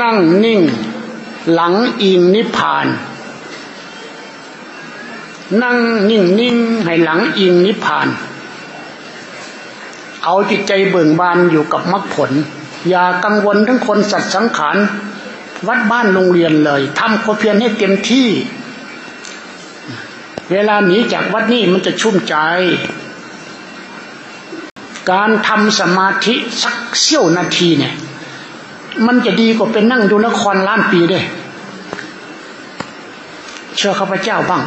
[0.00, 0.60] นั่งนิ่ง
[1.52, 2.86] หลังอิงนิพพาน
[5.62, 5.78] นั่ง
[6.10, 8.08] นิ่งนิ่งให้หลังอิงนิพพาน
[10.24, 12.30] เอาจิตใจเบิ่งบานอยู่กับมรรคผล
[12.88, 14.76] อย่ากังวลทั้งคนสัตว์สังขาร
[15.66, 18.28] วัดบ้านโรงเรียนเลยทำความเพียรให้เต็มที่
[20.50, 22.34] เวลาหนีจากวัดนี้มันจะชุ่มใจ
[25.10, 27.94] การทำสมาธิสักเสี้ยวนาทีเนี่ย
[29.06, 31.20] มันจะดีกว่าเป็นนั่งดูนครล้านปีเด้
[33.76, 34.62] เชื่อข้าพเจ้าบ้าง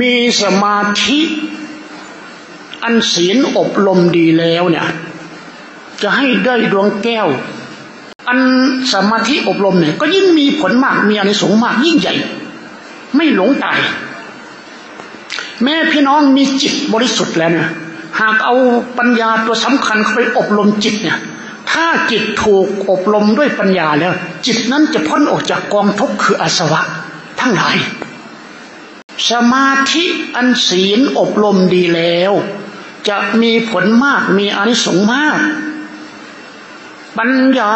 [0.00, 1.18] มีสมาธิ
[2.82, 4.86] อันศีลอบรมดีแล้วเนี่ย
[6.02, 7.28] จะให้ได้ดวงแก้ว
[8.28, 8.40] อัน
[8.92, 12.14] สมาธิอบรมเนี่ย ก็ยิ่งมีผลมากมีอานิสงส์มากยิ่งใหญ่
[13.16, 13.78] ไม่หลงตาย
[15.62, 17.68] แม่พี่น้องมีจิตบริสุทธิ์แล้วเนี่ย
[18.18, 18.54] หากเอา
[18.98, 21.18] ปัญญาตัวสำคัญเข้าไปอบรมจิตเนี่ย
[21.70, 24.12] ถ้าจิตถูกอบรมด้วยปัญญาแล้ว
[24.46, 26.80] จิตนั้นจะพ้นออกจากกองทุกข์คืออาสวะ
[27.40, 27.76] ทั้งหลาย
[29.30, 30.04] สมาธิ
[30.36, 32.32] อันศีลอบรมดีแล้ว
[33.08, 35.38] จะมีผลมากมีอนิสงส์มาก
[37.18, 37.72] ปัญญา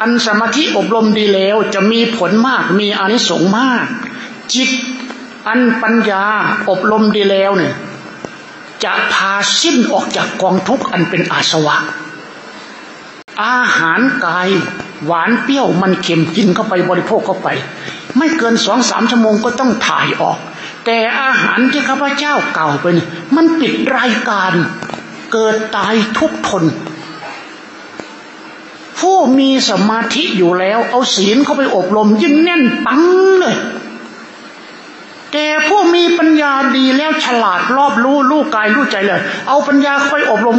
[0.00, 3.84] อันสมาธิอบรมดีแล้ว จะมีผลมากมีอนิสงส์มาก
[4.54, 4.70] จิต
[5.48, 6.24] อันปัญญา
[6.70, 7.74] อบรมดีแล้วเนี่ย
[8.84, 11.76] จะพาสิ้นออกจากกองทุกข์อันเป็นอาสวะ
[13.44, 14.48] อาหารกาย
[15.04, 17.48] หวานเปรี้ยวมันเค็มกินเข้าไปบริโภคเข้าไป
[18.16, 20.38] ไม่เกินสองสามชั่วโมงก็ต้องถ่ายออก
[20.84, 24.52] แต่อาหารที่ข้าพเจ้าเก่าไปนี่มันปิดรายการ
[25.32, 26.64] เกิดตายทุกทน
[28.98, 33.02] ผู้มีสมาธิอยู่แล้ว เอาศีลเข้าไปอบรมยิ่งแน่นปัง
[33.40, 33.56] เลย
[35.32, 40.58] แต่ผู้มีปัญญาดีแล้วฉลาดรอบรู้รู้กายรู้ใจเลย เอาปัญญาเข้าไปอบรม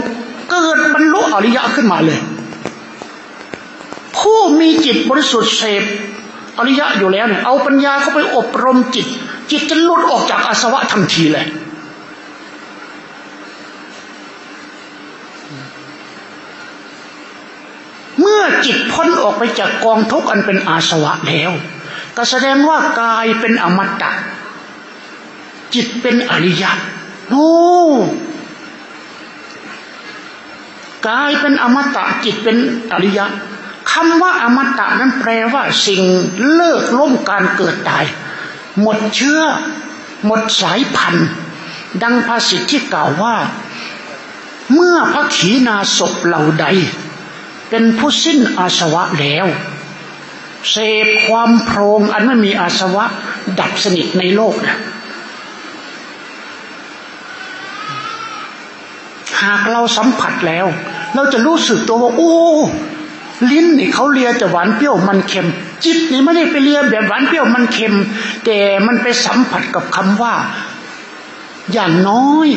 [0.49, 2.19] เกิดบรรลุอริยะขึ้นมาเลย
[4.17, 5.83] ผู้มีจิตบริสุทธิ์เสพ
[6.59, 9.07] อริยะอยู่แล้วเนี่ยเอาปัญญาเข้าไปอบรมจิต
[9.51, 11.47] จิตจะหลุดออกจากอาสวะทันทีเลย
[18.19, 21.51] เมื่อจิตพ้นออกไปจากกองทุกข์อันเป็นอาสวะแล้ว
[22.17, 24.11] ก็แสดงว่ากายเป็นอมตะ
[25.73, 26.71] จิตเป็นอริยะ
[27.29, 27.49] โอ้
[31.07, 32.57] กายเป็นอมตะจิตเป็น
[32.91, 33.25] อริยะ
[33.91, 36.03] คำว่าอมตะนั้นแปลว่าสิ่ง
[36.53, 38.05] เลิกล้มการเกิดตาย
[38.79, 39.41] หมดเชื้อ
[40.25, 41.27] หมดสายพันธุ์
[42.03, 43.35] ดังภาษิตที่กล่าวว่า
[44.73, 46.65] เมื่อพระขีณาศพเหล่าใด
[47.69, 49.47] เป็นผู้สิ้นอาสวะแล้ว
[50.71, 53.05] เสพความโพรงอันไม่มีอาสวะ
[53.59, 54.77] ดับสนิทในโลกนะ
[59.41, 60.65] หากเราสัมผัสแล้ว
[61.15, 62.33] เราจะรู้สึกตัวว่าโอ้
[63.51, 65.47] ลิ้นนี่เขาเลียจะหวานเปรี้ยวมันเค็ม
[65.83, 67.95] จิตนี่ไม่ได้ไปเลียแบบหวานเปรี้ยวมันเค็ม
[68.45, 70.35] แต่มันไปสัมผัสกับคำว่า
[71.73, 72.47] อย่างน้อย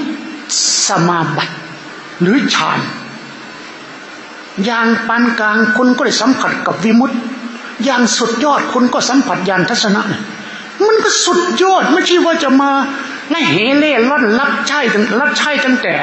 [0.87, 1.55] สมาบัติ
[2.21, 2.81] หรือฌาน
[4.65, 7.17] อย่างปานกลางคุณก็ได้สัมผัสกับวิมุตติ
[7.85, 10.03] อย่างสุดยอดคุณก็สัมผัสยานทัศนะ
[10.87, 12.71] มันก็สุดยอดไม่ใช่ว่าจะมา
[13.31, 14.81] ไล่เหเล่ล่อนรับใช่
[15.21, 15.95] รับใช่ตั้งแต่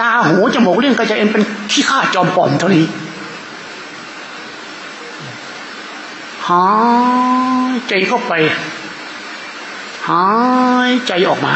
[0.00, 2.84] ตาหูจมูกเลี้ยงกระจายเอ็นเป็นขี้ข้าจอมปอมเท่านี้
[6.48, 6.66] หา
[7.72, 8.32] ยใจเข้าไป
[10.08, 10.26] หา
[10.88, 11.54] ยใจออกมา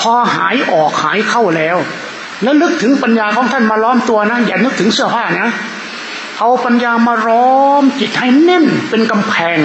[0.00, 1.76] พอหายออกหายเข้าแล้ว
[2.42, 5.48] แล้วนึกถึงปัญญาของท่านมาล้อมตัวนะอย่านึกถึงเสื้อผ้านะ
[6.38, 9.58] เอาปัญญามาล้อมจิตให้แน่นเป็นกำแพง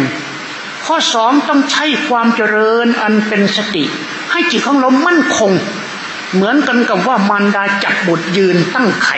[0.85, 3.83] ข้อสองต้องใช้ความเจริญอันเป็นสติ
[4.31, 5.51] ให้จิตของเรามั่นคง
[6.33, 9.17] เหมือนกันกับว่ามารดาจับบทยืนตั้งไข่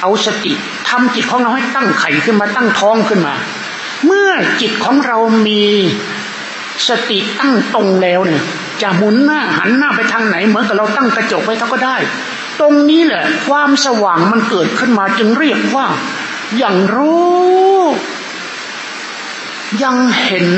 [0.00, 0.52] เอาสติ
[0.88, 3.34] ทำจิตของเราให้ตั้งไข่ขึ้นมาตั้งท้องขึ้นมา
[4.06, 5.62] เมื่อจิตของเรามี
[6.88, 8.42] สติตั้งตรงแล้วเนี่ย
[8.82, 11.96] จะหมุนหน้าหันหน้าไปทางไหน เหมือนกับเราตั้งกระจกไว้เขาก็ได้
[12.60, 15.86] ตรงนี้แหละ ความสว่างมันเกิดขึ้นมาจึงเรียกว่า
[16.58, 17.82] อย่างรู้
[19.82, 20.48] ยังเห็น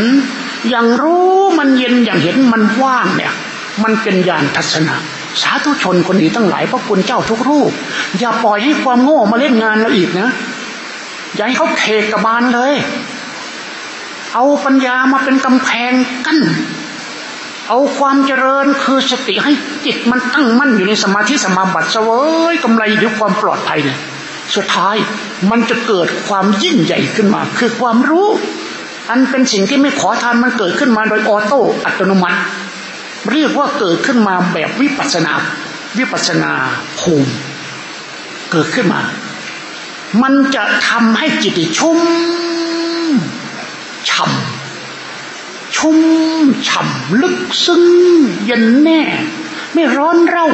[0.72, 3.32] ย่างรู้มันเย็นอย่างเห็นมันว่างเนี่ย
[3.84, 4.96] มันเป็นญาณทัศนะ
[5.42, 7.70] สาธุชนคนนี้ตั้งหลายพระคุณเจ้าทุกรูป
[8.18, 10.28] อย่าปล่อยให้ความโง่มาเล่นงานเราอีกนะ
[11.34, 12.74] อย่าให้เขาเทกบาลเลย
[14.34, 15.92] เอาปัญญามาเป็นกำแพง
[16.26, 16.40] กั้น
[17.68, 19.52] เอาความเจริญคือสติให้
[19.84, 22.10] จิตมันตั้งมั่นอยู่ในสมาธิสมาบัติเสว
[22.52, 23.98] ยกำไรด้วยความปลอดภัยเนี่ย
[24.54, 24.96] สุดท้าย
[25.50, 28.28] มันจะเกิดความยิ่งใหญ่ขึ้นมา คือความรู้
[29.10, 32.38] อันเป็นสิ่งที่ไม่ขอทานมันเกิดขึ้นมาโดยออโต้อัตโนมัติ
[33.32, 35.34] เรียกว่าเกิดขึ้นมาแบบวิปัสนา
[35.98, 36.52] วิปัสนา
[37.00, 37.32] ภูมิ
[38.50, 39.00] เกิดขึ้นมา
[40.22, 42.00] มันจะทำให้จิตชุ่ม
[44.10, 45.98] ฉ่ำชุ่ม
[46.68, 47.84] ฉ่ำลึกซึ้ง
[48.44, 49.00] เย็นแน่
[49.72, 50.46] ไม่ร้อนเร่า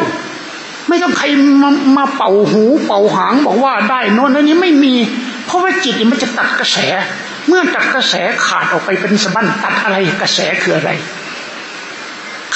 [0.89, 1.27] ไม่ต้องใคร
[1.63, 4.95] มามาเป่าหู เป่าหางบอกว่าได้นอนอันี้ไม่มี
[5.47, 6.79] เพราะว่าจิตมันจะตัดกระแส
[7.49, 8.15] เมื่อตัดกระแส
[8.47, 10.91] ขาดออกไปเป็นสะบั้นตัดอะไรกระแสคืออะไร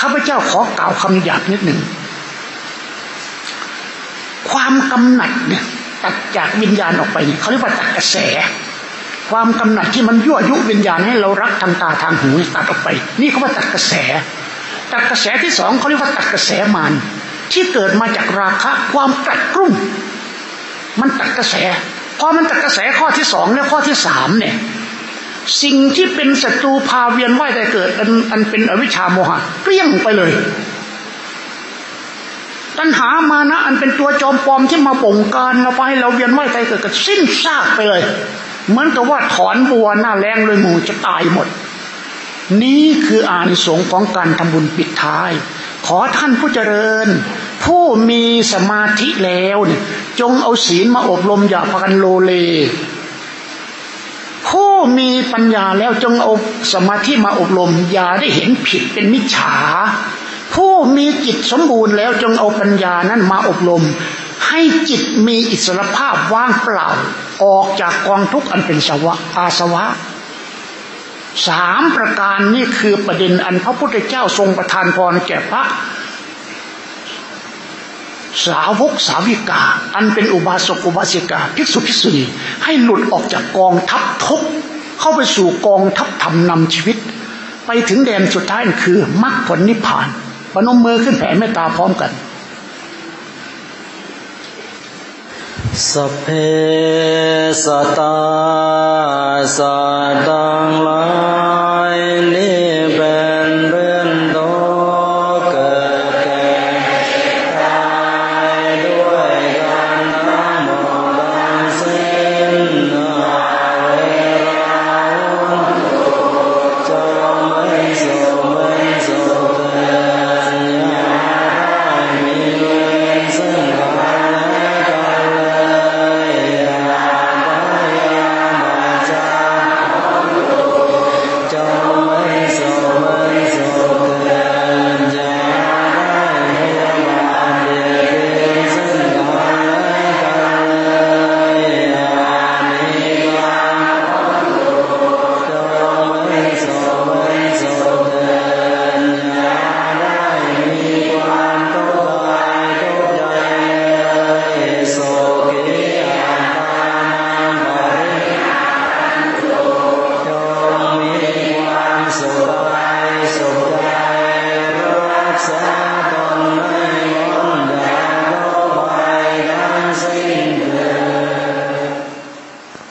[0.01, 1.81] ข้าพเจ้าขอกล่าวคำหยาบนิดหนึ่ง
[4.51, 5.63] ความกำหนัดเนี่ย
[6.05, 8.17] ตัดจากวิญญาณออกไปเนี่ยเขาเรียกว่าตัดกระแส
[9.31, 12.89] ความกำหนัดที่มันยั่วยุวิญญาณให้เรารักทางตาทางหูตัดออกไป
[13.21, 13.95] นี่เขาว่าตัดกระแส
[14.93, 16.93] ตัดกระแสที่สองเขาเรียกว่าตัดกระแสมาน
[17.53, 19.73] ที่เกิดมาจากราคะความกัดกรุ่ม
[21.01, 21.55] มันตัดกระแส
[22.21, 24.55] พอมันตัดกระแสข้อที่สองและข้อที่สามเนี่ย
[25.63, 30.31] สิ่งที่เป็นศัตรูพาเวียนว่ายแต่เกิด อันอันเป็นอวิชชาโมหะเกลี้ยงไปเลย
[32.79, 38.03] ตัณหามานะ อันเป็นตัวจอมปลอมที่มาป่งการเราไปให้เราเวียนว่ายใจเกิดกับสิ้นซากไปเลย
[38.69, 41.47] เหมือนกับว่าถอนบัวหน้าแรงเลยหมูจะตายหมด
[42.63, 45.31] นี่คืออานิสงส์ของการทำบุญปิดท้าย
[45.87, 47.09] ขอท่านผู้เจริญ
[47.65, 49.83] ผู้มีสมาธิแล้วเนี่ย
[50.21, 52.33] จงเอาศีลมาอบรมอย่าพกันโลเล
[54.99, 56.33] มีปัญญาแล้วจงเอา
[56.73, 59.55] สมาธิมาอบรม อย่าได้เห็นผิดเป็นมิจฉา
[60.55, 63.83] ผู้มีจิตสมบูรณ์แล้วจงเอาปัญญานั้นมาอบรม
[64.49, 66.89] ให้จิตมีอิสรภาพว่างเปล่า
[67.45, 69.85] ออกจากกองทุกข์อันเป็นสวะอาสวะ
[71.47, 75.63] สามประการนี่คือประเด็นอันพระพุทธเจ้าทรงประทานพรแก่พระ
[78.47, 79.63] สาวกสาวิกา
[79.95, 82.25] อันเป็นอุบาสกอุบาสิกา ภิกษุภิกษุณี
[82.65, 84.43] ให้หลุดออกจากกองทัพทุก
[85.01, 86.97] เข้าไปสู่กองทัพธรรมนำชีวิต
[87.67, 90.07] ไปถึงแดนสุดท้ายคือมรรคผลนิพพาน
[90.55, 92.11] ปนมมือขึ้นแผ่เมตตาพร้อมกัน
[95.91, 96.27] สเพ
[97.65, 97.67] ส
[97.99, 98.19] ตา
[99.57, 99.79] สั
[100.29, 101.05] ตังลา
[101.95, 101.97] ย